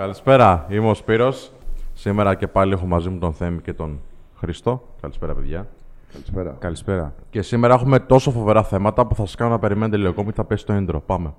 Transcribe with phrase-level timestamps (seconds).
[0.00, 1.52] Καλησπέρα, είμαι ο Σπύρος.
[1.94, 4.00] Σήμερα και πάλι έχω μαζί μου τον Θέμη και τον
[4.38, 4.82] Χριστό.
[5.00, 5.66] Καλησπέρα, παιδιά.
[6.12, 6.56] Καλησπέρα.
[6.58, 7.14] Καλησπέρα.
[7.30, 10.44] Και σήμερα έχουμε τόσο φοβερά θέματα που θα σας κάνω να περιμένετε λίγο ακόμη θα
[10.44, 11.00] πέσει το intro.
[11.06, 11.34] Πάμε.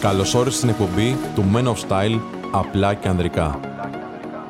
[0.00, 2.20] Καλώς όρισες στην εκπομπή του Men of Style
[2.52, 3.60] απλά και ανδρικά.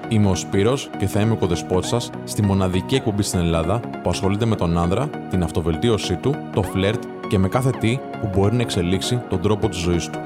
[0.09, 4.11] Είμαι ο Σπύρος και θα είμαι ο κοδεσπότης σας στη μοναδική εκπομπή στην Ελλάδα που
[4.11, 8.55] ασχολείται με τον άνδρα, την αυτοβελτίωσή του, το φλερτ και με κάθε τι που μπορεί
[8.55, 10.19] να εξελίξει τον τρόπο της ζωής του.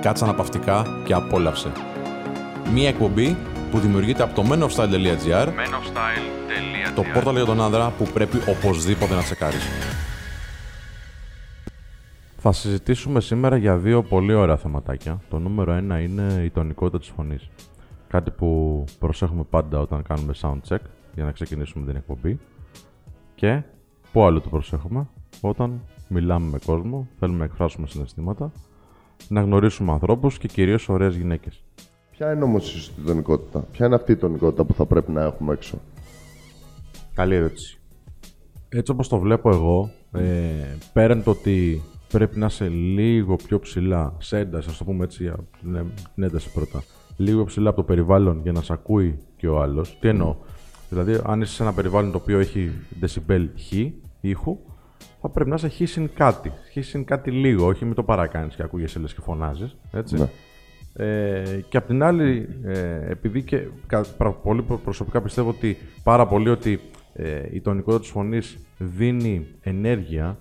[0.00, 1.72] Κάτσε αναπαυτικά και απόλαυσε.
[2.72, 3.36] Μία εκπομπή
[3.70, 5.48] που δημιουργείται από το menofstyle.gr
[6.94, 9.68] το πόρταλ για τον άνδρα που πρέπει οπωσδήποτε να τσεκάρεις.
[12.36, 15.20] Θα συζητήσουμε σήμερα για δύο πολύ ωραία θεματάκια.
[15.30, 17.48] Το νούμερο ένα είναι η τονικότητα της φωνής.
[18.08, 20.80] Κάτι που προσέχουμε πάντα όταν κάνουμε sound check
[21.14, 22.38] για να ξεκινήσουμε την εκπομπή.
[23.34, 23.62] Και
[24.12, 25.06] πού άλλο το προσέχουμε;
[25.40, 28.52] Όταν μιλάμε με κόσμο, θέλουμε να εκφράσουμε συναισθήματα,
[29.28, 31.62] να γνωρίσουμε ανθρώπους και κυρίως ωραίες γυναίκες.
[32.10, 35.22] Ποια είναι όμως η σωστή τονικότητα, Ποια είναι αυτή η τονικότητα που θα πρέπει να
[35.22, 35.78] έχουμε έξω;
[37.14, 37.78] Καλή ερώτηση.
[38.68, 40.22] Έτσι όπως το βλέπω εγώ, ε,
[40.92, 45.22] πέραν το ότι πρέπει να είσαι λίγο πιο ψηλά σε ένταση, ας το πούμε έτσι,
[45.22, 46.82] για την, την ένταση πρώτα,
[47.16, 49.96] λίγο ψηλά από το περιβάλλον για να σε ακούει και ο άλλος.
[50.00, 50.36] Τι εννοώ;
[50.88, 53.72] Δηλαδή, αν είσαι σε ένα περιβάλλον το οποίο έχει δεσιμπέλ χ
[54.20, 54.58] ήχου,
[55.20, 56.52] θα πρέπει να είσαι χ συν κάτι.
[56.72, 60.16] Χ συν κάτι λίγο, όχι με το παρακάνεις και ακούγεσαι λες και φωνάζεις, έτσι.
[60.16, 60.28] Ναι.
[61.00, 65.76] Ε, και απ' την άλλη, ε, επειδή και κα- πρα- πολύ προ- προσωπικά πιστεύω ότι
[66.02, 66.80] πάρα πολύ ότι
[67.14, 70.38] ε, η τονικότητα της φωνής δίνει ενέργεια,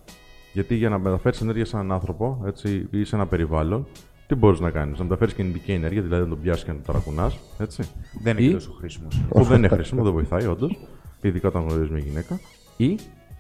[0.54, 3.88] γιατί για να μεταφέρεις ενέργεια σε έναν άνθρωπο έτσι, ή σε ένα περιβάλλον,
[4.28, 6.86] τι μπορείς να κάνεις, να μεταφέρεις κινητική ενέργεια, δηλαδή να τον πιάσεις και να τον
[6.86, 7.84] ταρακουνάς, έτσι.
[8.24, 9.08] Δεν είναι Ή- και τόσο χρήσιμο.
[9.30, 10.78] που δεν είναι χρήσιμο, δεν βοηθάει όντως,
[11.22, 12.40] ειδικά όταν γνωρίζεις μια γυναίκα,
[12.78, 12.98] ή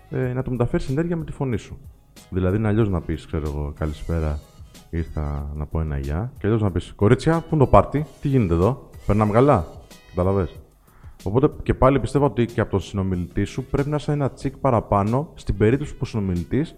[0.09, 1.77] ε, να του μεταφέρεις ενέργεια με τη φωνή σου.
[2.29, 4.39] Δηλαδή, να αλλιώς να πεις, ξέρω εγώ, καλησπέρα,
[4.89, 8.27] ήρθα να πω ένα γεια, και αλλιώς να πεις, Κορίτσια, πού είναι το πάρτι, τι
[8.27, 9.67] γίνεται εδώ, περνάμε καλά.
[10.09, 10.49] Καταλαβέ.
[11.23, 14.57] Οπότε και πάλι πιστεύω ότι και από τον συνομιλητή σου πρέπει να είσαι ένα τσικ
[14.57, 16.75] παραπάνω στην περίπτωση που ο συνομιλητής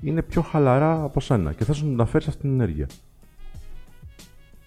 [0.00, 2.88] είναι πιο χαλαρά από σένα και θα σου μεταφέρεις αυτή την ενέργεια.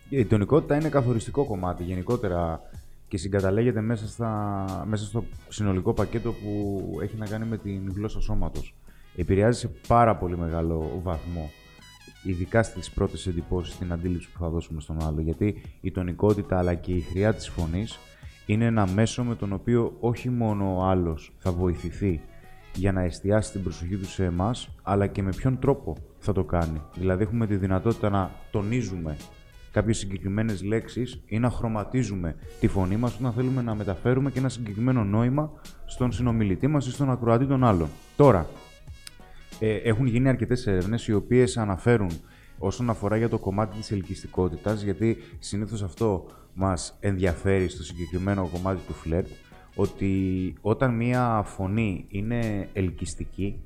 [0.10, 2.62] Η τονικότητα είναι καθοριστικό κομμάτι γενικότερα
[3.08, 8.22] και συγκαταλέγεται μέσα, στα, μέσα στο συνολικό πακέτο που έχει να κάνει με την γλώσσα
[8.22, 8.76] σώματος.
[9.16, 11.50] Επηρεάζει σε πάρα πολύ μεγάλο βαθμό,
[12.24, 16.74] ειδικά στις πρώτες εντυπώσεις, την αντίληψη που θα δώσουμε στον άλλο, γιατί η τονικότητα αλλά
[16.74, 18.00] και η χρειά της φωνής
[18.46, 22.22] είναι ένα μέσο με τον οποίο όχι μόνο ο άλλος θα βοηθηθεί
[22.76, 26.44] για να εστιάσει την προσοχή του σε εμάς, αλλά και με ποιον τρόπο θα το
[26.44, 26.82] κάνει.
[26.96, 29.18] Δηλαδή έχουμε τη δυνατότητα να τονίζουμε
[29.78, 34.50] κάποιες συγκεκριμένες λέξεις ή να χρωματίζουμε τη φωνή μας όταν θέλουμε να μεταφέρουμε και ένα
[34.50, 35.52] συγκεκριμένο νόημα
[35.86, 37.88] στον συνομιλητή μας ή στον ακροατή των άλλων.
[38.16, 38.48] Τώρα,
[39.60, 42.10] ε, έχουν γίνει αρκετές έρευνες οι οποίες αναφέρουν
[42.58, 48.80] όσον αφορά για το κομμάτι της ελκυστικότητας, γιατί συνήθως αυτό μας ενδιαφέρει στο συγκεκριμένο κομμάτι
[48.88, 49.28] του φλερτ,
[49.76, 53.60] ότι όταν μία φωνή είναι ελκυστική,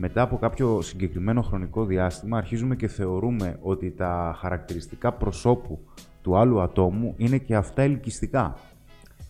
[0.00, 5.78] μετά από κάποιο συγκεκριμένο χρονικό διάστημα αρχίζουμε και θεωρούμε ότι τα χαρακτηριστικά προσώπου
[6.22, 8.56] του άλλου ατόμου είναι και αυτά ελκυστικά.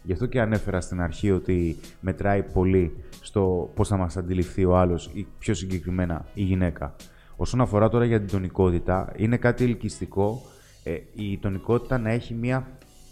[0.03, 4.77] Γι' αυτό και ανέφερα στην αρχή ότι μετράει πολύ στο πώς θα μας αντιληφθεί ο
[4.77, 6.95] άλλος ή πιο συγκεκριμένα η γυναίκα.
[7.37, 10.43] Όσον αφορά τώρα για την τονικότητα, είναι κάτι ελκυστικό
[10.85, 12.67] ε, η τονικότητα να έχει μία,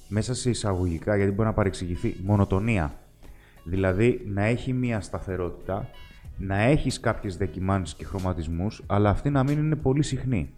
[0.09, 2.95] μέσα σε εισαγωγικά, γιατί μπορεί να παρεξηγηθεί, μονοτονία.
[3.65, 5.89] Δηλαδή να έχει μία σταθερότητα,
[6.37, 10.51] να έχεις κάποιες δεκιμάνσεις και χρωματισμούς, αλλά αυτή να μην είναι πολύ συχνή.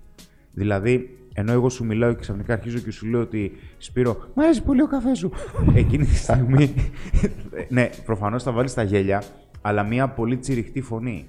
[0.53, 4.63] Δηλαδή, ενώ εγώ σου μιλάω και ξαφνικά αρχίζω και σου λέω ότι Σπύρο, μου αρέσει
[4.63, 5.31] πολύ ο καφέ σου.
[5.75, 6.75] Εκείνη τη στιγμή.
[7.69, 9.23] ναι, προφανώς θα βάλεις τα γέλια,
[9.61, 11.29] αλλά μια πολύ τσιριχτή φωνή.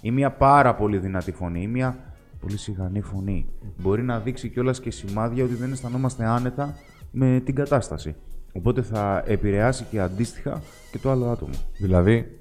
[0.00, 1.62] Ή μια πάρα πολύ δυνατή φωνή.
[1.62, 1.98] Ή μια
[2.40, 3.46] πολύ σιγανή φωνή.
[3.78, 6.74] Μπορεί να δείξει κιόλας και σημάδια ότι δεν αισθανόμαστε άνετα
[7.10, 8.14] με την κατάσταση.
[8.52, 11.54] Οπότε θα επηρεάσει και αντίστοιχα και το άλλο άτομο.
[11.78, 12.39] Δηλαδή,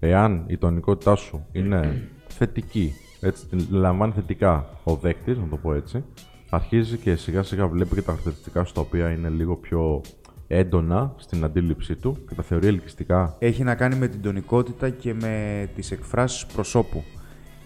[0.00, 5.74] εάν η τονικότητά σου είναι θετική, έτσι, την λαμβάνει θετικά ο δέκτης, να το πω
[5.74, 6.04] έτσι,
[6.50, 10.00] αρχίζει και σιγά σιγά βλέπει και τα χαρακτηριστικά σου τα οποία είναι λίγο πιο
[10.46, 13.36] έντονα στην αντίληψή του και τα θεωρεί ελκυστικά.
[13.38, 17.02] έχει να κάνει με την τονικότητα και με τις εκφράσεις προσώπου.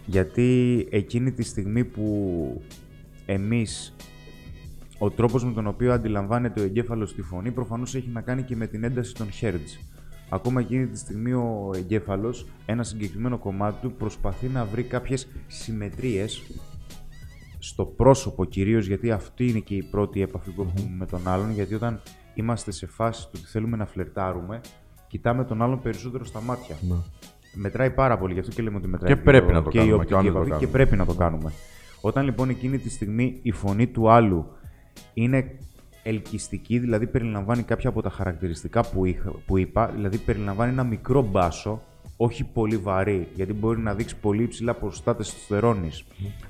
[0.07, 2.63] Γιατί εκείνη τη στιγμή που
[3.27, 3.95] εμείς,
[4.99, 8.57] ο τρόπος με τον οποίο αντιλαμβάνεται ο εγκέφαλος τη φωνή, προφανώς έχει να κάνει και
[8.57, 9.94] με την ένταση των hertz.
[10.35, 16.43] Ακόμα εκείνη τη στιγμή ο εγκέφαλος, ένα συγκεκριμένο κομμάτι του, προσπαθεί να βρει κάποιες συμμετρίες
[17.59, 21.51] στο πρόσωπο κυρίως, γιατί αυτή είναι και η πρώτη επαφή που έχουμε με τον άλλον.
[21.51, 22.01] Γιατί όταν
[22.35, 24.61] είμαστε σε φάση του ότι θέλουμε να φλερτάρουμε,
[25.09, 26.77] κοιτάμε τον άλλον περισσότερο στα μάτια.
[27.55, 30.03] Μετράει πάρα πολύ, γι' αυτό και λέμε ότι μετράει Και πρέπει να το και κάνουμε,
[30.03, 30.65] η και ο οπτική άλλος το επαφή κάνει.
[30.65, 31.53] και πρέπει να το κάνουμε.
[32.01, 34.47] Όταν λοιπόν εκείνη τη στιγμή η φωνή του άλλου
[35.15, 35.59] είναι
[36.05, 41.23] ελκυστική, δηλαδή περιλαμβάνει κάποια από τα χαρακτηριστικά που, είχα, που είπα, δηλαδή περιλαμβάνει ένα μικρό
[41.23, 41.83] μπάσο,
[42.17, 46.05] όχι πολύ βαρύ, γιατί μπορεί να δείξει πολύ υψηλά ποσοστά τεστοστερόνης,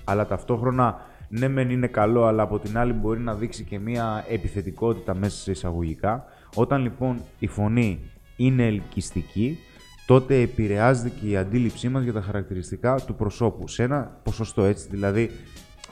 [0.04, 4.24] αλλά ταυτόχρονα ναι μεν είναι καλό, αλλά από την άλλη μπορεί να δείξει και μια
[4.28, 6.24] επιθετικότητα μέσα σε εισαγωγικά.
[6.54, 7.98] Όταν λοιπόν η φωνή
[8.36, 9.58] είναι ελκυστική,
[10.06, 13.68] τότε επηρεάζεται και η αντίληψή μας για τα χαρακτηριστικά του προσώπου.
[13.68, 15.30] Σε ένα ποσοστό έτσι, δηλαδή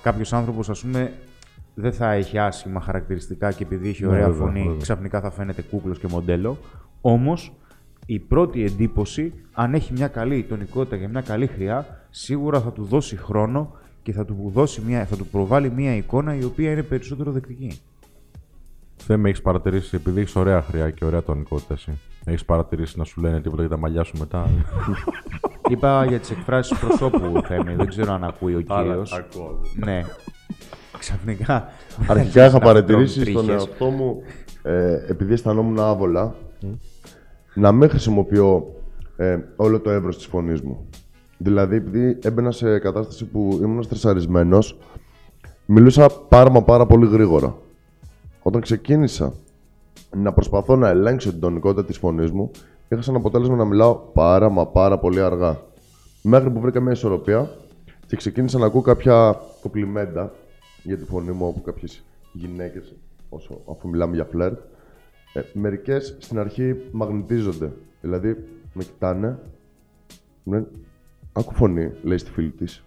[0.02, 1.12] κάποιος άνθρωπος ας πούμε
[1.74, 4.80] δεν θα έχει άσχημα χαρακτηριστικά και επειδή έχει Ναι, ωραία βέβαια, φωνή βέβαια.
[4.80, 6.58] ξαφνικά θα φαίνεται κούκλος και μοντέλο.
[7.00, 7.52] Όμως
[8.06, 12.84] η πρώτη εντύπωση, αν έχει μια καλή τονικότητα και μια καλή χρειά, σίγουρα θα του
[12.84, 16.82] δώσει χρόνο και θα του, δώσει μια, θα του προβάλλει μια εικόνα η οποία είναι
[16.82, 17.80] περισσότερο δεκτική.
[19.06, 21.98] Δεν με έχεις παρατηρήσει, επειδή έχεις ωραία χρειά και ωραία τονικότητα εσύ.
[22.24, 24.48] Έχεις παρατηρήσει να σου λένε τίποτα για τα μαλλιά σου μετά;
[25.68, 29.12] Είπα για τις εκφράσεις προσώπου, Θέμη, δεν ξέρω αν ακούει ο κύριος.
[29.12, 29.60] ακούω.
[29.84, 30.02] ναι.
[31.02, 31.68] Ξαφνικά.
[32.06, 33.66] Αρχικά είχα Να παρατηρήσεις τρώνε στον τρίχες.
[33.66, 34.22] εαυτό μου,
[34.62, 36.34] ε, επειδή αισθανόμουν άβολα,
[37.54, 38.74] να μην χρησιμοποιώ
[39.16, 40.88] ε, όλο το εύρος της φωνής μου.
[41.38, 44.78] Δηλαδή, επειδή έμπαινα σε κατάσταση που ήμουν στρεσαρισμένος,
[45.66, 47.56] μιλούσα πάρα μα πάρα πολύ γρήγορα.
[48.42, 49.32] Όταν ξεκίνησα
[50.16, 52.50] να προσπαθώ να ελέγξω την τονικότητα της φωνής μου,
[52.88, 55.60] είχα σαν αποτέλεσμα να μιλάω πάρα μα πάρα πολύ αργά.
[56.22, 57.50] Μέχρι που βρήκα μια ισορροπία
[58.06, 60.32] και ξεκίνησα να ακούω κάποια κοπλιμέντα
[60.82, 62.94] για τη φωνή μου από κάποιες γυναίκες,
[63.28, 64.60] όσο, αφού μιλάμε για φλερτ.
[65.32, 67.72] Ε, μερικές στην αρχή μαγνητίζονται.
[68.00, 68.36] Δηλαδή,
[68.72, 69.38] με κοιτάνε,
[70.42, 70.66] μου λένε,
[71.32, 72.84] άκου φωνή, λέει στη φίλη της.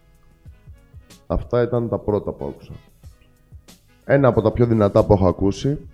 [1.27, 2.73] Αυτά ήταν τα πρώτα που άκουσα.
[4.05, 5.87] Ένα από τα πιο δυνατά που έχω ακούσει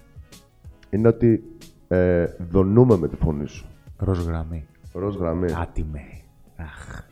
[0.89, 1.43] είναι ότι
[1.87, 3.65] ε, δονούμε με τη φωνή σου.
[3.97, 4.65] Ροζ γραμμή.
[4.93, 5.53] Ροζ γραμμή.
[5.53, 6.01] Άτιμε.
[6.55, 7.07] Αχ.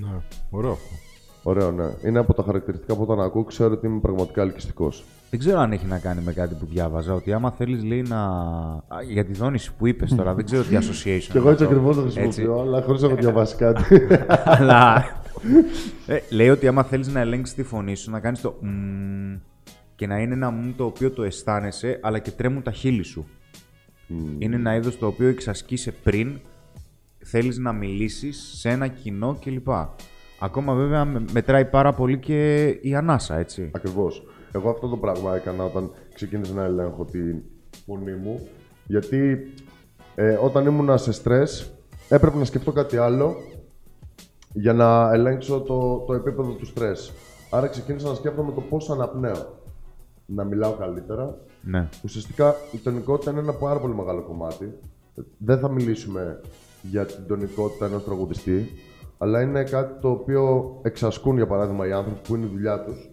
[0.00, 0.20] Ναι,
[0.50, 1.05] ωραίο αυτό.
[1.48, 1.84] Ωραίο, ναι.
[2.04, 5.04] Είναι από τα χαρακτηριστικά που όταν ακούω ξέρω ότι είμαι πραγματικά ελκυστικός.
[5.30, 8.20] Δεν ξέρω αν έχει να κάνει με κάτι που διάβαζα, ότι άμα θέλεις λέει να...
[8.88, 11.28] Α, για τη δόνηση που είπες τώρα, δεν ξέρω τι association.
[11.32, 11.90] Και εγώ έτσι είναι αυτό.
[11.90, 12.20] ακριβώς το Έτσι.
[12.20, 13.82] χρησιμοποιώ, αλλά χωρίς να έχω διαβάσει κάτι.
[14.58, 15.04] Αλλά
[16.06, 19.38] ε, λέει ότι άμα θέλεις να ελέγξεις τη φωνή σου, να κάνεις το μμμ
[19.94, 23.26] και να είναι ένα μμμ το οποίο το αισθάνεσαι, αλλά και τρέμουν τα χείλη σου.
[24.38, 26.40] Είναι ένα είδος το οποίο εξασκείσαι πριν,
[27.18, 29.68] θέλεις να μιλήσεις σε ένα κοινό κλπ.
[30.40, 33.70] Ακόμα βέβαια με- μετράει πάρα πολύ και η ανάσα, έτσι.
[33.74, 34.26] Ακριβώς.
[34.52, 37.18] Εγώ αυτό το πράγμα έκανα όταν ξεκίνησα να ελέγχω τη
[37.86, 38.48] φωνή μου.
[38.86, 39.38] Γιατί
[40.14, 41.70] ε, όταν ήμουνα σε στρες
[42.08, 43.36] έπρεπε να σκεφτώ κάτι άλλο
[44.52, 47.12] για να ελέγξω το, το επίπεδο του στρες.
[47.50, 49.60] Άρα ξεκίνησα να σκέφτομαι το πώς αναπνέω.
[50.26, 51.38] Να μιλάω καλύτερα.
[51.62, 51.88] Ναι.
[52.04, 54.78] Ουσιαστικά η τονικότητα είναι ένα πάρα πολύ μεγάλο κομμάτι.
[55.38, 56.40] Δεν θα μιλήσουμε
[56.82, 58.70] για την τονικότητα ενός τραγουδιστή,
[59.18, 63.10] αλλά είναι κάτι το οποίο εξασκούν για παράδειγμα οι άνθρωποι που είναι η δουλειά τους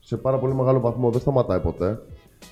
[0.00, 1.98] σε πάρα πολύ μεγάλο βαθμό, δεν σταματάει ποτέ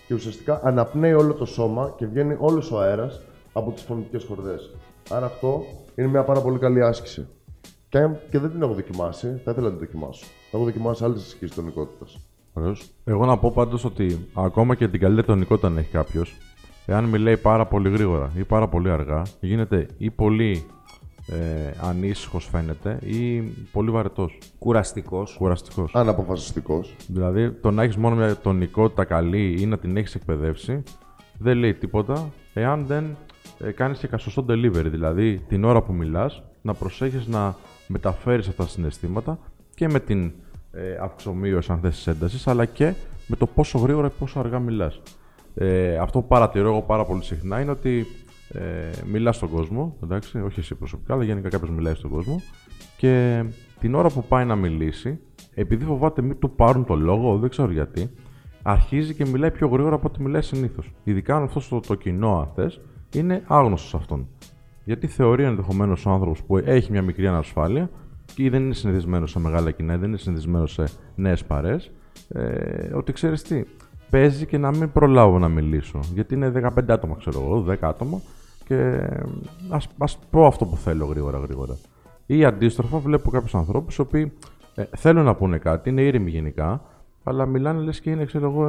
[0.06, 3.20] και ουσιαστικά αναπνέει όλο το σώμα και βγαίνει όλος ο αέρας
[3.52, 4.76] από τις φωνητικές χορδές.
[5.10, 5.62] Άρα αυτό
[5.94, 7.26] είναι μια πάρα πολύ καλή άσκηση.
[7.88, 10.26] Και, και δεν την έχω δοκιμάσει, θα ήθελα να την δοκιμάσω.
[10.52, 12.20] Έχω δοκιμάσει άλλες ασκήσεις τονικότητας.
[12.52, 12.90] Ωραίος.
[13.04, 16.36] Εγώ να πω πάντως ότι ακόμα και την καλύτερη τονικότητα να έχει κάποιος,
[16.86, 20.64] εάν μιλάει πάρα πολύ γρήγορα ή πάρα πολύ αργά, γίνεται ή πολύ
[21.26, 23.40] ε, ανήσυχος φαίνεται ή
[23.72, 25.34] πολύ βαρετός, Κουραστικός.
[25.38, 25.94] κουραστικός.
[25.94, 26.94] Αναποφασιστικός.
[27.06, 30.82] Δηλαδή το να έχεις μόνο μια τονικότητα καλή ή να την έχεις εκπαιδεύσει
[31.38, 33.16] δεν λέει τίποτα εάν δεν
[33.58, 34.86] ε, κάνεις και σωστό delivery.
[34.90, 39.38] Δηλαδή την ώρα που μιλάς να προσέχεις να μεταφέρεις αυτά τα συναισθήματα
[39.74, 40.32] και με την
[40.72, 42.94] ε, αυξομοίωση αν θες της έντασης αλλά και
[43.26, 45.00] με το πόσο γρήγορα και πόσο αργά μιλάς.
[45.54, 48.06] Ε, αυτό που παρατηρώ εγώ πάρα πολύ συχνά είναι ότι
[48.48, 52.40] ε, μιλά στον κόσμο, εντάξει, όχι εσύ προσωπικά, αλλά γενικά κάποιος μιλάει στον κόσμο
[52.96, 53.44] και
[53.80, 55.18] την ώρα που πάει να μιλήσει,
[55.54, 58.10] επειδή φοβάται μην του πάρουν το λόγο, δεν ξέρω γιατί,
[58.62, 60.92] αρχίζει και μιλάει πιο γρήγορα από ό,τι μιλάει συνήθως.
[61.04, 62.80] Ειδικά αν αυτός το, το κοινό, αν θες,
[63.14, 64.28] είναι άγνωστος σε αυτόν.
[64.84, 67.90] Γιατί θεωρεί ενδεχομένως ο άνθρωπος που έχει μια μικρή ανασφάλεια
[68.34, 70.84] και δεν είναι συνηθισμένος σε μεγάλα κοινά, δεν είναι συνηθισμένος σε
[71.14, 71.76] νέες παρέ,
[72.28, 73.62] ε, ότι ξέρεις τι,
[74.14, 76.00] παίζει και να μην προλάβω να μιλήσω.
[76.14, 78.20] Γιατί είναι 15 άτομα, ξέρω εγώ, 10 άτομα
[78.64, 79.08] και
[79.68, 81.76] ας, ας πω αυτό που θέλω γρήγορα γρήγορα.
[82.26, 84.32] Ή αντίστροφα, βλέπω κάποιους ανθρώπους οι οποίοι
[84.74, 86.82] ε, θέλουν να πούνε κάτι, είναι ήρεμοι γενικά,
[87.24, 88.66] αλλά μιλάνε λες και είναι, ξέρω εγώ,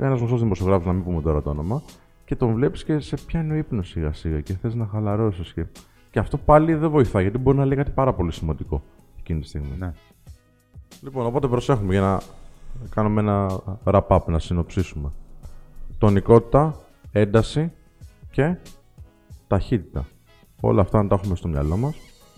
[0.00, 1.82] ένας γνωστός δημοσιογράφος, να μην πούμε τώρα το όνομα,
[2.24, 5.52] και τον βλέπεις και σε πιάνει ο ύπνος σιγά σιγά και θες να χαλαρώσεις.
[5.52, 5.64] Και...
[6.10, 8.82] και αυτό πάλι δεν βοηθάει, γιατί μπορεί να λέει κάτι πάρα πολύ σημαντικό
[9.18, 9.76] εκείνη τη στιγμή.
[9.78, 9.92] Ναι.
[11.02, 12.20] Λοιπόν, οπότε προσέχουμε για να
[12.90, 15.10] κάνουμε ένα wrap-up, να συνοψίσουμε.
[15.98, 16.76] Τονικότητα,
[17.12, 17.72] ένταση
[18.30, 18.56] και
[19.46, 20.06] ταχύτητα.
[20.60, 21.94] Όλα αυτά να τα έχουμε στο μυαλό μας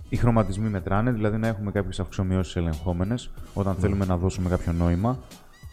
[0.08, 5.18] Οι χρωματισμοί μετράνε, δηλαδή να έχουμε κάποιες αυξομοιώσεις ελεγχόμενες όταν θέλουμε να δώσουμε κάποιο νόημα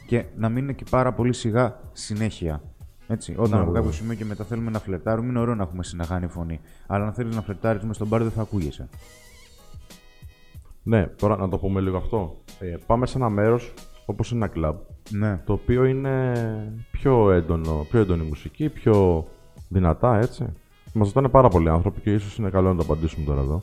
[0.07, 2.61] και να μην είναι και πάρα πολύ σιγά συνέχεια.
[3.07, 3.91] Έτσι, όταν Ναι, από κάποιο βέβαια.
[3.91, 6.59] σημείο και μετά θέλουμε να φλερτάρουμε, είναι ωραίο να έχουμε συνεχάνη φωνή.
[6.87, 8.89] Αλλά αν θέλεις να φλερτάρει με στον μπαρ, δεν θα ακούγεσαι.
[10.83, 12.41] Ναι, τώρα να το πούμε λίγο αυτό.
[12.59, 13.73] Ε, πάμε σε ένα μέρος
[14.05, 14.75] όπως είναι ένα κλαμπ.
[15.09, 15.41] Ναι.
[15.45, 16.33] Το οποίο είναι
[16.91, 19.27] πιο έντονο, πιο έντονη μουσική, πιο
[19.69, 20.45] δυνατά, έτσι.
[20.93, 23.61] Μας ρωτάνε πάρα πολλοί άνθρωποι και ίσως είναι καλό να το απαντήσουμε τώρα εδώ.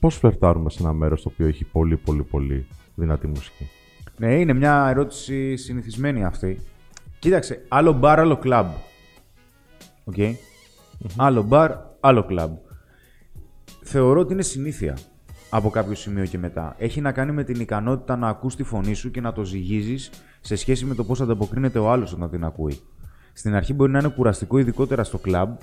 [0.00, 3.68] Πώς φλερτάρουμε σε ένα μέρος το οποίο έχει πολύ, πολύ, πολύ δυνατή μουσική;
[4.16, 6.60] Ναι, είναι μια ερώτηση συνηθισμένη αυτή.
[7.18, 8.66] Κοίταξε, άλλο μπαρ, άλλο κλαμπ.
[10.04, 10.14] Οκ.
[11.16, 12.56] Άλλο μπαρ, άλλο κλαμπ.
[13.82, 14.98] Θεωρώ ότι είναι συνήθεια
[15.54, 16.74] από κάποιο σημείο και μετά.
[16.78, 20.10] Έχει να κάνει με την ικανότητα να ακούς τη φωνή σου και να το ζυγίζεις
[20.40, 22.80] σε σχέση με το πώς ανταποκρίνεται ο άλλος όταν την ακούει.
[23.32, 25.56] Στην αρχή μπορεί να είναι κουραστικό, ειδικότερα στο κλαμπ,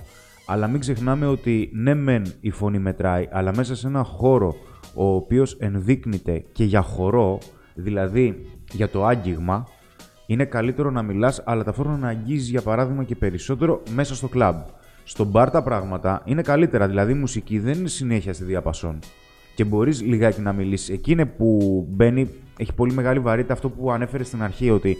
[0.46, 4.54] αλλά μην ξεχνάμε ότι ναι μεν η φωνή μετράει, αλλά μέσα σε ένα χώρο
[4.94, 7.38] ο οποίος ενδείκνυται και για χορό,
[7.74, 9.66] δηλαδή για το άγγιγμα,
[10.26, 14.56] είναι καλύτερο να μιλάς, αλλά ταυτόχρονα να αγγίζεις για παράδειγμα και περισσότερο μέσα στο κλαμπ.
[15.04, 18.98] Στο μπαρ τα πράγματα είναι καλύτερα, δηλαδή η μουσική δεν είναι συνέχεια στη διαπασόν.
[19.60, 20.88] Και μπορείς λιγάκι να μιλήσεις.
[20.88, 24.96] Εκεί είναι που μπαίνει, έχει πολύ μεγάλη βαρύτητα αυτό που ανέφερες στην αρχή, ότι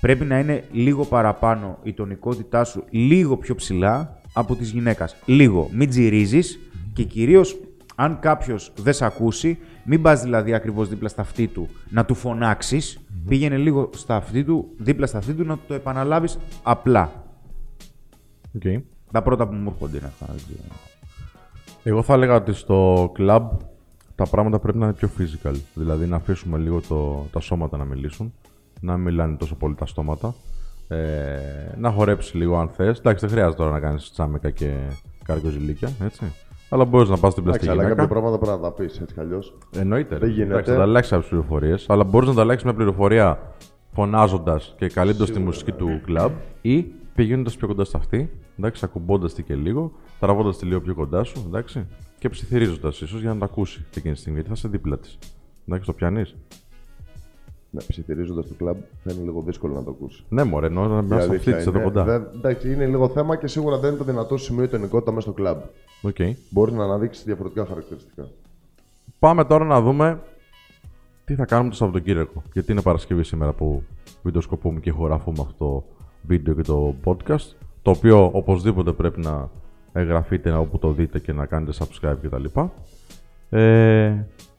[0.00, 5.16] πρέπει να είναι λίγο παραπάνω η τονικότητά σου, λίγο πιο ψηλά από της γυναίκας.
[5.24, 5.68] Λίγο.
[5.72, 6.58] Μην τζιρίζεις
[6.92, 7.56] και κυρίως
[7.94, 12.14] αν κάποιος δεν σε ακούσει, μην πας δηλαδή ακριβώς δίπλα στα αυτή του να του
[12.14, 12.98] φωνάξεις.
[13.28, 17.24] Πήγαινε λίγο στα αυτή του, δίπλα στα αυτή του να το επαναλάβεις απλά.
[18.62, 18.82] Okay.
[19.12, 20.26] Τα πρώτα που μου έρχονται είναι αυτά.
[20.26, 20.74] δεν ξέρω.
[21.82, 23.42] Εγώ θα έλεγα ότι στο club
[24.16, 25.54] τα πράγματα πρέπει να είναι πιο physical.
[25.74, 28.32] Δηλαδή να αφήσουμε λίγο το, τα σώματα να μιλήσουν,
[28.80, 30.34] να μην μιλάνε τόσο πολύ τα στόματα.
[30.88, 30.96] Ε,
[31.78, 32.98] να χορέψει λίγο αν θες.
[32.98, 34.74] Εντάξει, δεν χρειάζεται τώρα να κάνεις τσάμεκα και
[35.24, 36.32] καρκοζηλίκια, έτσι.
[36.68, 39.14] Αλλά μπορείς να πας στην Εντάξει, αλλά πλαστική κάποια πράγματα πρέπει να τα πεις έτσι
[39.14, 39.56] κι αλλιώς.
[39.76, 40.18] Εννοείται.
[40.18, 40.34] Δεν ρε.
[40.34, 40.52] γίνεται.
[40.52, 43.38] Εντάξει, θα ανταλλάξει κάποιε πληροφορίες, αλλά μπορείς να ανταλλάξει μια πληροφορία
[43.92, 46.32] φωνάζοντας και καλύπτοντας τη μουσική του κλαμπ
[46.62, 46.82] ή
[47.14, 51.24] πηγαίνοντας πιο κοντά σε αυτή, εντάξει, ακουμπώντας τη και λίγο, τραβώντας τη λίγο πιο κοντά
[51.24, 51.86] σου, εντάξει,
[52.26, 55.18] και ψιθυρίζοντας ίσως για να τα ακούσει εκείνη τη στιγμή, γιατί θα είσαι δίπλα της.
[55.68, 56.22] Εντάξει, το πιάνει.
[57.70, 60.24] Ναι, ψιθυρίζοντας το κλαμπ θα είναι λίγο δύσκολο να το ακούσει.
[60.28, 61.82] Ναι, μωρέ, εννοώ να Η μπει αλήθεια αυτή τη εδώ είναι.
[61.82, 62.04] κοντά.
[62.04, 65.20] Δεν- εντάξει, είναι λίγο θέμα και σίγουρα δεν είναι το δυνατό σημείο η τονικότητα μέσα
[65.26, 65.58] στο κλαμπ.
[66.02, 66.16] Οκ.
[66.50, 68.28] Μπορεί να αναδείξει διαφορετικά χαρακτηριστικά.
[69.18, 70.22] Πάμε τώρα να δούμε
[71.24, 72.42] τι θα κάνουμε το Σαββατοκύριακο.
[72.52, 73.82] Γιατί είναι Παρασκευή σήμερα που
[74.22, 75.84] βιντεοσκοπούμε και ηχογραφούμε αυτό το
[76.22, 77.54] βίντεο και το podcast.
[77.82, 79.50] Το οποίο οπωσδήποτε πρέπει να
[79.96, 82.44] εγγραφείτε όπου το δείτε και να κάνετε subscribe κτλ.
[83.50, 84.14] Ε,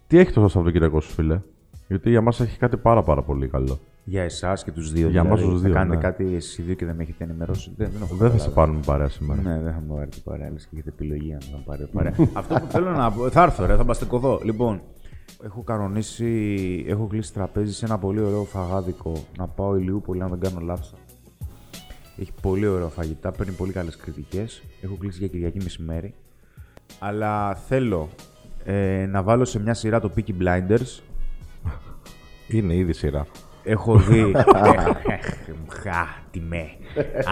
[0.08, 1.39] τι έχει το Σαββατοκύριακο σου, φίλε;
[1.88, 3.79] Γιατί για μας έχει κάτι πάρα πάρα πολύ καλό.
[4.03, 5.10] Για εσάς και τους δύο.
[5.10, 6.01] Για δηλαδή, εμάς τους δύο, Θα κάνετε ναι.
[6.01, 7.72] κάτι εσείς δύο και δεν με έχετε ενημερώσει.
[7.77, 8.39] Δεν, δεν, έχω Δεν θα καταλάβει.
[8.39, 9.41] σε πάρουμε παρέα σήμερα.
[9.41, 10.50] Ναι, δεν θα μου πάρετε παρέα.
[10.51, 12.13] Λες και έχετε επιλογή αν δεν πάρετε παρέα.
[12.34, 13.29] Αυτό που θέλω να πω.
[13.29, 14.39] Θα έρθω, ρε, θα μπαστεκωθώ.
[14.44, 14.82] Λοιπόν,
[15.44, 19.13] έχω κανονίσει, έχω κλείσει τραπέζι σε ένα πολύ ωραίο φαγάδικο.
[19.38, 20.94] Να πάω ηλιούπολη, αν δεν κάνω λάθος.
[22.20, 24.62] Έχει πολύ ωραία φαγητά, παίρνει πολύ καλές κριτικές.
[24.82, 26.14] Έχω κλείσει για Κυριακή μεσημέρι.
[27.00, 28.10] Αλλά θέλω
[28.66, 31.00] ε, να βάλω σε μια σειρά το Peaky Blinders.
[32.48, 33.28] Είναι ήδη σειρά.
[33.64, 34.34] Έχω δει.
[36.28, 36.70] Άτιμε.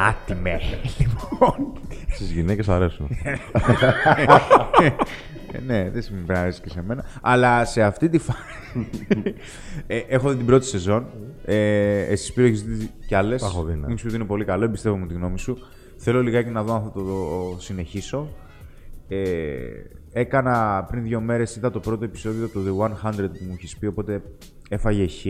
[0.08, 0.60] Άτιμε.
[0.98, 1.74] Λοιπόν.
[2.10, 3.10] Στις γυναίκες αρέσουν.
[5.56, 7.06] Ε, ναι, δεν σημαίνει πρέπει να αρέσει και σε μένα.
[7.22, 8.40] Αλλά σε αυτή τη φάση.
[9.88, 11.06] ε, έχω δει την πρώτη σεζόν.
[11.46, 13.42] Ε, Εσύ πήρε έχεις δει κι άλλες.
[13.42, 13.88] Τα έχω δει, ναι.
[13.88, 15.58] Μην σου ότι είναι πολύ καλό, εμπιστεύομαι μου τη γνώμη σου.
[15.98, 18.28] Θέλω λιγάκι να δω αν θα το δω- συνεχίσω.
[19.08, 19.56] Ε,
[20.14, 23.86] έκανα πριν δύο μέρες, είδα το πρώτο επεισόδιο του The 100 που μου έχεις πει,
[23.86, 24.22] οπότε
[24.70, 25.26] έφαγε χ.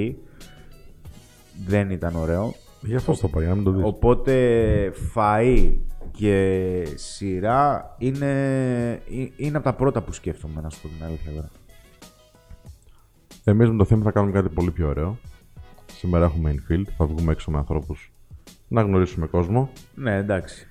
[1.67, 2.53] Δεν ήταν ωραίο.
[2.81, 3.83] Γι' αυτό το είπα, για να μην το δεις.
[3.85, 4.33] Οπότε
[5.15, 5.73] φαΐ
[6.11, 8.31] και σειρά είναι,
[8.91, 11.49] ε- είναι από τα πρώτα που σκέφτομαι, να σου πω την αλήθεια τώρα.
[13.43, 15.17] Εμείς με το θέμα θα κάνουμε κάτι πολύ πιο ωραίο.
[15.91, 18.11] Σήμερα έχουμε infield, θα βγούμε έξω με ανθρώπους
[18.67, 19.69] να γνωρίσουμε κόσμο.
[19.95, 20.67] Ναι, εντάξει.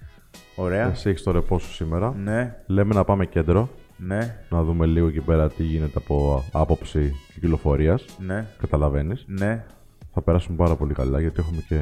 [0.56, 0.90] Ωραία.
[0.90, 2.14] Εσύ έχεις το ρεπό σου σήμερα.
[2.14, 7.12] Ναι, Λέμε να πάμε κέντρο, ναι, να δούμε λίγο εκεί πέρα τι γίνεται από άποψη
[7.34, 8.04] κυκλοφορίας.
[8.18, 9.24] ναι, Καταλαβαίνεις.
[9.26, 9.64] ναι.
[10.12, 11.80] Θα περάσουμε πάρα πολύ καλά γιατί έχουμε και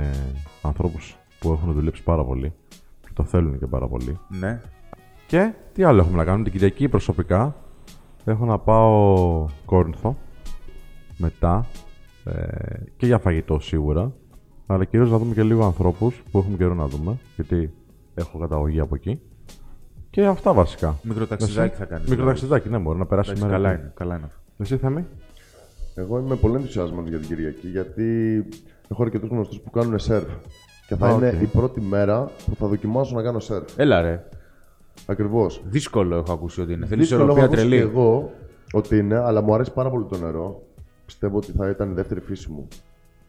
[0.62, 2.52] ανθρώπους που έχουν δουλέψει πάρα πολύ
[3.12, 4.18] και το θέλουν και πάρα πολύ.
[4.40, 4.60] ναι.
[5.26, 6.42] Και τι άλλο έχουμε να κάνουμε.
[6.44, 7.56] Την Κυριακή προσωπικά
[8.24, 10.16] έχω να πάω Κόρινθο
[11.16, 11.66] μετά
[12.24, 12.32] ε,
[12.96, 14.12] και για φαγητό σίγουρα.
[14.66, 17.74] Αλλά κυρίως να δούμε και λίγο ανθρώπους που έχουμε καιρό να δούμε γιατί
[18.14, 19.20] έχω καταγωγή από εκεί.
[20.10, 20.98] Και αυτά βασικά.
[21.02, 22.08] Μικρό ταξιδάκι Εσύ; θα κάνεις.
[22.08, 23.62] Μικρό ταξιδάκι, ναι, μπορεί να περάσει η Εντάξει, μέρα.
[23.62, 23.80] καλά εκεί.
[23.82, 24.24] είναι, καλά είναι.
[24.26, 24.40] αυτό.
[24.58, 25.06] Εσύ Θέμη;
[25.94, 28.44] Εγώ είμαι πολύ ενθουσιασμένος για την Κυριακή γιατί
[28.88, 30.28] έχω αρκετούς γνωστούς που κάνουν σερφ.
[30.92, 31.42] Και θα Α, είναι οκ.
[31.42, 33.64] η πρώτη μέρα που θα δοκιμάσω να κάνω σερφ.
[33.76, 34.24] Έλα ρε.
[35.06, 35.62] Ακριβώς.
[35.68, 36.86] Δύσκολο έχω ακούσει ότι είναι.
[36.86, 37.76] Θέλεις ισορροπία τρελή.
[37.76, 38.30] εγώ,
[38.72, 40.62] Ότι είναι, αλλά μου αρέσει πάρα πολύ το νερό.
[41.06, 42.68] Πιστεύω ότι θα ήταν η δεύτερη φύση μου.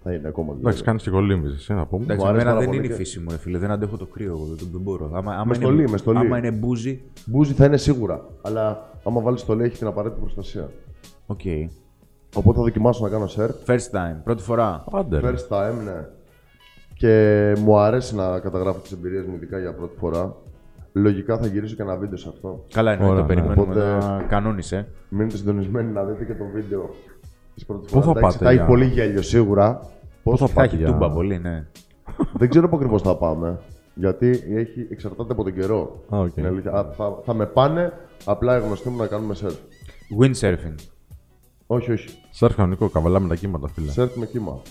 [0.03, 0.81] Θα είναι ακόμα Εντάξει, δηλαδή.
[0.83, 2.03] κάνεις και κολύμβηση, εσύ να πούμε.
[2.03, 3.57] Εντάξει, Μου αρέσει εμένα πάρα δεν πολύ είναι η και- φύση μου, ρε φίλε.
[3.57, 4.45] Δεν αντέχω το κρύο εγώ.
[4.45, 5.05] Δεν, δεν μπορώ.
[5.13, 6.17] Άμα, άμα Με είναι, στολή, με στολή.
[6.17, 7.01] Άμα είναι μπούζι.
[7.25, 8.25] Μπούζι θα είναι σίγουρα.
[8.41, 10.69] Αλλά άμα βάλεις το λέει έχει την απαραίτητη προστασία.
[11.25, 11.39] Οκ.
[12.35, 13.55] Οπότε θα δοκιμάσω να κάνω σερφ.
[13.65, 14.15] First time.
[14.23, 14.83] Πρώτη φορά.
[14.91, 15.19] Άντε.
[15.19, 15.29] ρε.
[15.31, 16.05] First time, ναι.
[17.03, 20.35] Και μου αρέσει να καταγράφω τις εμπειρίες μου, ειδικά για πρώτη φορά.
[20.93, 22.65] Λογικά θα γυρίσω και ένα βίντεο σε αυτό.
[22.73, 23.11] Καλά εννοείται.
[23.13, 23.39] Ωραία, Το ναι.
[23.41, 24.87] περιμένουμε Οπότε- να κανόνισε.
[25.09, 26.89] Μείνετε συντονισμένοι να δείτε και το βίντεο
[27.53, 28.05] της πρώτης Πού φοράς.
[28.05, 29.81] θα Εντάξει, πάτε Θα έχει για- πολύ γέλιο σίγουρα.
[30.23, 30.85] Πώς θα Θα πάτε έχει για...
[30.87, 31.65] τούμπα πολύ, ναι.
[32.33, 33.59] Δεν ξέρω πού ακριβώς θα πάμε.
[33.93, 36.03] Γιατί έχει, εξαρτάται από τον καιρό.
[36.15, 36.37] Α, οκ.
[36.37, 36.71] Είναι αλήθεια.
[36.71, 37.93] Α, θα, θα με πάνε
[38.25, 39.55] απλά οι γνωστοί μου να κάνουμε σερφ.
[40.21, 40.75] Windsurfing.
[41.67, 42.09] Όχι, όχι.
[42.31, 43.91] Σερφ κανονικό, καβαλάμε τα κύματα, φίλε.
[43.91, 44.61] Σερφ με κύμα.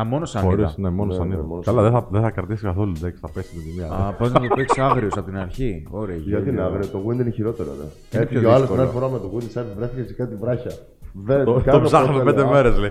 [0.00, 0.74] Α, μόνος σαν Χωρίς, είδα.
[0.76, 1.42] ναι, μόνος Ναι, σαν ναι, είδα.
[1.44, 4.06] μόνος Καλά, σαν δεν θα, δεν θα κρατήσει καθόλου εντάξει, θα πέσει με τη μία.
[4.06, 5.86] Α, πώς να το παίξει άγριος από την αρχή.
[5.90, 6.16] Ωραία.
[6.16, 6.52] Γιατί γέλιο.
[6.52, 7.68] είναι άγριο, το wind είναι χειρότερο.
[7.80, 7.86] Ρε.
[8.10, 8.82] πιο Έφυγε ο άλλος την δύσκολο.
[8.82, 10.70] άλλη φορά με το wind σερφ, βρέθηκε σε κάτι βράχια.
[11.24, 12.50] Δεν Το, κάνω το ψάχνουμε ποτέ, πέντε λέω.
[12.52, 12.90] μέρες, λέει.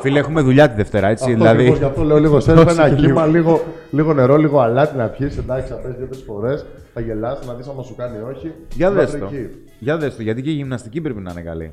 [0.00, 1.24] Φίλε, έχουμε δουλειά τη Δευτέρα, έτσι.
[1.24, 1.56] Αυτό δηλαδή.
[1.58, 5.06] ακριβώς, γι' αυτό λέω λίγο σερφ, ένα Τόσο κύμα, λίγο, λίγο νερό, λίγο αλάτι να
[5.08, 5.36] πιεις.
[5.38, 8.52] Εντάξει, θα πέσεις δύο-τρεις φορές, θα γελάσει, να δεις άμα σου κάνει όχι.
[8.74, 9.26] Για δες Μέχρι το.
[9.26, 9.48] εκεί.
[9.78, 11.72] Για δες το, γιατί και η γυμναστική πρέπει να είναι καλή.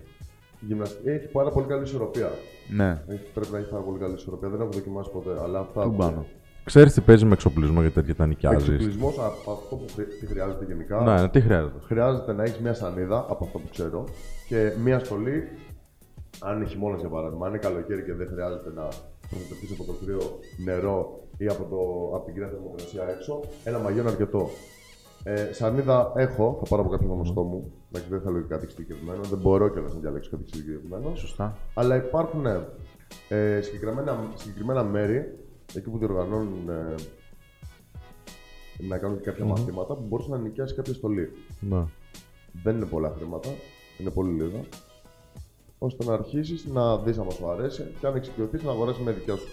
[0.64, 2.30] Η γυμναστική έχει πάρα πολύ καλή ισορροπία.
[2.70, 3.04] Ναι.
[3.08, 4.50] Έχει, πρέπει να έχει πάρα πολύ καλή ισορροπία.
[4.50, 5.82] Δεν έχω δοκιμάσει ποτέ, αλλά αυτά.
[5.84, 6.26] Τούμπανο.
[6.66, 10.26] Ξέρεις τι παίζει με εξοπλισμό γιατί τέτοια τα νοικιάζεις; Εξοπλισμός από αυτό που χρει- τι
[10.26, 11.02] χρειάζεται γενικά.
[11.02, 14.04] Ναι, ναι, τι χρειάζεται; Χρειάζεται να έχεις μια σανίδα από αυτό που ξέρω
[14.48, 15.48] και μια στολή.
[16.40, 18.88] Αν είναι χειμώνα για παράδειγμα, αν είναι καλοκαίρι και δεν χρειάζεται να
[19.30, 21.80] προστατευτείς από το κρύο νερό ή από, το,
[22.16, 24.50] από την κρύα θερμοκρασία έξω, ένα μαγιό είναι αρκετό.
[25.24, 27.72] Ε, σανίδα έχω, θα πάρω από κάποιον γνωστό μου.
[27.92, 31.16] Εντάξει, δεν θέλω κάτι εξειδικευμένο, δεν μπορώ κιόλας να διαλέξω κάτι εξειδικευμένο.
[31.16, 31.58] Σωστά.
[31.74, 32.46] Αλλά υπάρχουν
[33.30, 35.38] ε, συγκεκριμένα, συγκεκριμένα μέρη
[35.74, 36.96] εκεί που διοργανώνουν ε,
[38.88, 41.32] να κάνουν και κάποια μαθήματα που μπορείς να νοικιάσεις κάποια στολή.
[41.60, 41.86] Ναι.
[42.64, 43.50] Δεν είναι πολλά χρήματα,
[44.00, 44.60] είναι πολύ λίγα.
[45.78, 49.36] ώστε να αρχίσεις να δεις αν σου αρέσει και αν εξοικειωθείς να αγοράσεις με δικιά
[49.36, 49.48] σου.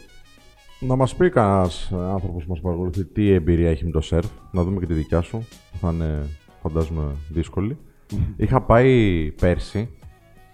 [0.82, 4.62] Να μας πει κανένας άνθρωπος που μας παρακολουθεί τι εμπειρία έχει με το σερφ, να
[4.62, 5.38] δούμε και τη δικιά σου.
[5.38, 6.26] που Θα είναι,
[6.62, 7.78] φαντάζομαι, δύσκολη.
[8.36, 9.88] Είχα πάει πέρσι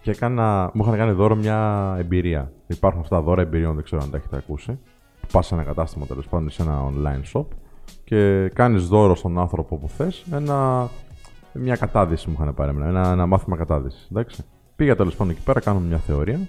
[0.02, 2.52] και έκανα, μου είχαν κάνει δώρο μια εμπειρία.
[2.66, 4.78] Υπάρχουν αυτά δώρα εμπειριών, δεν ξέρω αν τα έχετε ακούσει.
[5.32, 7.46] Πας σε ένα κατάστημα τέλος πάντων, σε ένα online shop
[8.04, 10.88] και κάνεις δώρο στον άνθρωπο που θες ένα,
[11.52, 14.08] μια κατάδυση μου είχαν πάρει εμένα, ένα, ένα μάθημα κατάδυσης.
[14.10, 14.44] Εντάξει.
[14.76, 16.40] Πήγα τέλος πάντων εκεί πέρα, κάνουμε μια θεωρία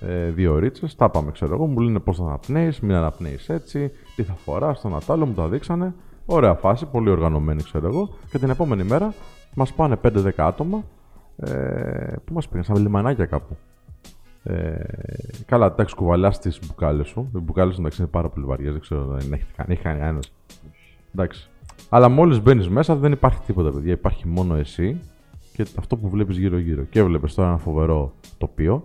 [0.00, 1.66] ε, δύο ρίτσες, τα πάμε, ξέρω εγώ.
[1.66, 5.48] Μου λένε πώς θα αναπνέεις, μην αναπνέεις έτσι, τι θα φοράς, το Νατάλο, μου τα
[5.48, 5.94] δείξανε.
[6.26, 8.08] Ωραία φάση, πολύ οργανωμένη, ξέρω εγώ.
[8.30, 9.14] Και την επόμενη μέρα
[9.54, 10.84] μας πάνε 5-10 άτομα.
[11.36, 13.56] Ε, πού μας πήγαν, σαν λιμανάκια κάπου.
[14.42, 14.74] Ε,
[15.46, 17.30] καλά, εντάξει, κουβαλάς τις μπουκάλες σου.
[17.34, 20.20] Οι μπουκάλες εντάξει είναι πάρα πολύ βαριές, δεν ξέρω αν έχει κάνει, έχει κάνει κανένα.
[21.14, 21.48] Εντάξει.
[21.88, 23.92] Αλλά μόλις μπαίνεις μέσα δεν υπάρχει τίποτα, παιδιά.
[23.92, 25.00] Υπάρχει μόνο εσύ
[25.52, 26.82] και αυτό που βλέπεις γύρω-γύρω.
[26.82, 28.84] Και έβλεπες τώρα ένα φοβερό τοπίο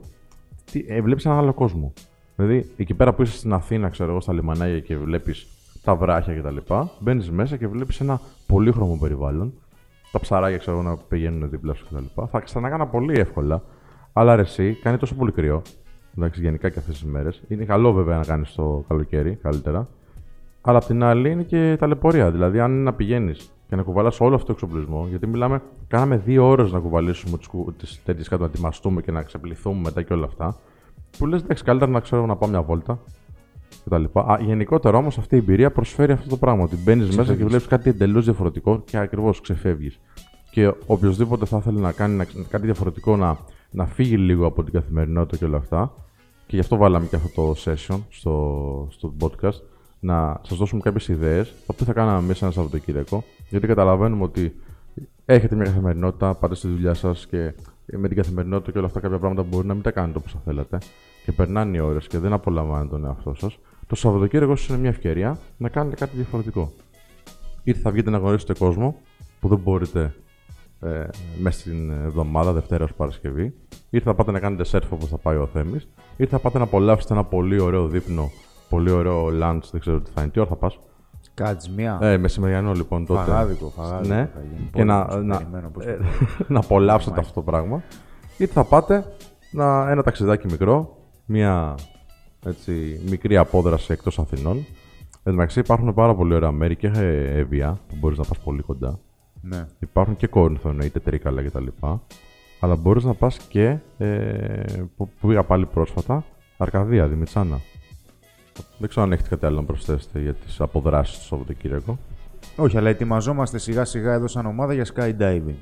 [0.72, 1.94] τι, ε, βλέπεις έναν άλλο κόσμο.
[2.36, 5.48] Δηλαδή, εκεί πέρα που είσαι στην Αθήνα, ξέρω εγώ, στα λιμανάκια και βλέπεις
[5.84, 6.74] τα βράχια κτλ.
[7.00, 9.54] Μπαίνεις μέσα και βλέπεις ένα πολύχρωμο περιβάλλον.
[10.12, 12.22] Τα ψαράκια, ξέρω εγώ, να πηγαίνουν δίπλα σου κτλ.
[12.32, 13.64] Θα ξανακάνα πολύ εύκολα.
[14.14, 15.62] Αλλά ρε, εσύ κάνει τόσο πολύ κρύο.
[16.18, 17.42] Εντάξει, γενικά και αυτές τις μέρες.
[17.48, 19.88] Είναι καλό βέβαια να κάνεις το καλοκαίρι καλύτερα.
[20.68, 22.32] Αλλά απ' την άλλη είναι και ταλαιπωρία.
[22.32, 26.18] Δηλαδή, αν είναι να πηγαίνεις και να κουβαλάς όλο αυτό το εξοπλισμό, γιατί μιλάμε, κάναμε
[26.18, 27.38] δύο ώρες να κουβαλήσουμε
[27.78, 30.56] τις τέτοιες κάτω, να ετοιμαστούμε και να ξεπληθούμε μετά και όλα αυτά.
[31.18, 33.00] Που λες, εντάξει, καλύτερα να ξέρω να πάω μια βόλτα
[33.86, 34.04] κτλ.
[34.14, 36.64] Α, γενικότερα όμως αυτή η εμπειρία προσφέρει αυτό το πράγμα.
[36.64, 40.00] Ότι μπαίνεις μέσα και βλέπεις κάτι εντελώς διαφορετικό και ακριβώς ξεφεύγεις.
[40.52, 43.38] Και οποιοδήποτε θα ήθελε να κάνει να- κάτι διαφορετικό, να,
[43.72, 45.94] να φύγει λίγο από την καθημερινότητα και όλα αυτά.
[46.48, 49.62] Και γι' αυτό βάλαμε και αυτό το session στο, στο podcast.
[50.06, 53.24] Να σας δώσουμε κάποιες ιδέες, το οποίο θα κάναμε μέσα ένα Σαββατοκύριακο.
[53.50, 54.56] Γιατί καταλαβαίνουμε ότι
[55.26, 57.54] έχετε μια καθημερινότητα, πάτε στη δουλειά σας και
[57.86, 60.40] με την καθημερινότητα και όλα αυτά κάποια πράγματα μπορεί να μην τα κάνετε όπως θα
[60.46, 60.78] θέλατε.
[61.26, 63.58] Και περνάνε οι ώρες και δεν απολαμβάνετε τον εαυτό σας.
[63.88, 66.72] Το Σαββατοκύριακο ίσω είναι μια ευκαιρία να κάνετε κάτι διαφορετικό.
[67.64, 68.96] Είτε θα βγείτε να γνωρίσετε κόσμο
[69.40, 70.14] που δεν μπορείτε
[70.82, 71.08] ε,
[71.40, 73.54] μέσα στην εβδομάδα, Δευτέρα ως Παρασκευή,
[73.90, 75.88] είτε θα πάτε να κάνετε σερφ όπως θα πάει ο Θέμης,
[76.18, 78.32] είτε θα πάτε να απολαύσετε ένα πολύ ωραίο δείπνο,
[78.76, 80.32] πολύ ωραίο lunch, δεν ξέρω τι θα είναι.
[80.32, 80.80] Τι ώρα θα πας;
[81.34, 81.98] Κάτσε μία.
[82.02, 83.24] Ε, μεσημεριανό λοιπόν τότε.
[83.24, 84.70] Φαγάδικο, φαγάδικο Ναι, θα γίνει.
[84.74, 86.00] και να, Πόλεμος, να, περιμένω πώς ε,
[86.38, 87.84] θα να απολαύσετε αυτό το πράγμα.
[88.38, 89.06] Είτε θα πάτε
[89.52, 91.76] να, ένα ταξιδάκι μικρό, μια
[92.46, 94.58] έτσι, μικρή απόδραση εκτός Αθηνών.
[94.58, 94.66] Εν
[95.24, 96.88] τω μεταξύ υπάρχουν πάρα πολύ ωραία μέρη και
[97.36, 99.00] Εύβοια που μπορείς να πας πολύ κοντά.
[99.42, 99.66] Ναι.
[99.80, 101.68] Υπάρχουν και Κόρινθο εννοείται, Τρίκαλα κτλ.
[102.60, 104.08] Αλλά μπορείς να πας και ε,
[104.98, 106.24] που, που πήγα πάλι πρόσφατα,
[106.58, 107.60] Αρκαδία, Δημητσάνα.
[108.78, 111.98] Δεν ξέρω αν έχετε κάτι άλλο να προσθέσετε για τις αποδράσεις του Σαββατοκύριακο.
[112.56, 115.54] Όχι, αλλά ετοιμαζόμαστε σιγά σιγά εδώ σαν ομάδα για skydiving.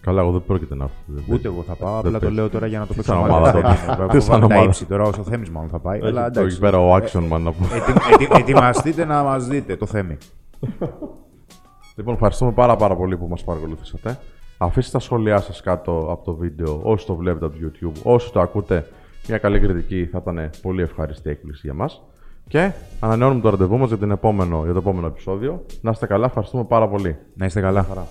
[0.00, 1.32] Καλά, εγώ δεν πρόκειται να έρθω.
[1.32, 2.34] Ούτε εγώ θα πάω, Δεν απλά το παίζει.
[2.34, 3.36] λέω τώρα για να το Τι παίξω σαν μάλλον.
[3.36, 3.74] ομάδα Δεν τότε.
[4.02, 4.06] είναι.
[4.08, 4.68] Τι Θα σαν βάλω τα ομάδα.
[4.68, 5.98] ύψη τώρα, όσο Θέμης μάλλον θα πάει.
[6.00, 6.56] Αλλά Έχει το εντάξει.
[6.56, 7.68] εκεί πέρα ο Action Man να πούμε.
[7.74, 10.16] Ετοι- ετι- Ετοιμαστείτε να μας δείτε το Θέμη.
[11.96, 14.18] Λοιπόν, ευχαριστούμε πάρα πάρα πολύ που μας παρακολουθήσατε.
[14.58, 18.32] Αφήστε τα σχόλιά σας κάτω από το βίντεο, όσοι το βλέπετε από το YouTube, όσοι
[18.32, 18.86] το ακούτε,
[19.28, 22.02] μια καλή κριτική θα ήταν πολύ ευχάριστη έκπληξη για μας.
[22.48, 25.66] Και ανανεώνουμε το ραντεβού μας για, την επόμενο, για το επόμενο επεισόδιο.
[25.80, 27.16] Να είστε καλά, ευχαριστούμε πάρα πολύ.
[27.34, 27.82] Να είστε καλά.
[27.82, 28.06] Χαρά.